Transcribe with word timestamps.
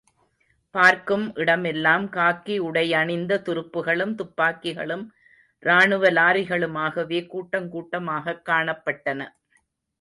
பார்க்கும் 0.71 1.35
இடமெல்லாம் 1.35 2.09
காக்கி 2.09 2.59
உடையணிந்ததுருப்புகளும், 2.59 4.15
துப்பாக்கிகளும், 4.15 5.07
ராணுவ 5.59 6.11
லாரிகளுமாகவே 6.11 7.27
கூட்டங்கூட்டமாகக் 7.27 8.41
காணப்பட்டன. 8.49 9.27